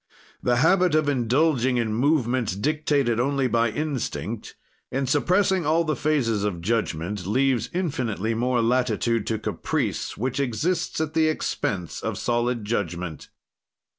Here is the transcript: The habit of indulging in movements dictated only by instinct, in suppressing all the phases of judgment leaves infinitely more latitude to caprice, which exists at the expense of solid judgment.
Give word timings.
The 0.41 0.55
habit 0.55 0.95
of 0.95 1.07
indulging 1.07 1.77
in 1.77 1.93
movements 1.93 2.55
dictated 2.55 3.19
only 3.19 3.47
by 3.47 3.69
instinct, 3.69 4.55
in 4.91 5.05
suppressing 5.05 5.63
all 5.63 5.83
the 5.83 5.95
phases 5.95 6.43
of 6.43 6.59
judgment 6.59 7.27
leaves 7.27 7.69
infinitely 7.71 8.33
more 8.33 8.63
latitude 8.63 9.27
to 9.27 9.37
caprice, 9.37 10.17
which 10.17 10.39
exists 10.39 10.99
at 10.99 11.13
the 11.13 11.27
expense 11.27 12.01
of 12.01 12.17
solid 12.17 12.65
judgment. 12.65 13.29